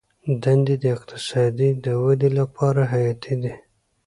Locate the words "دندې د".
0.43-0.85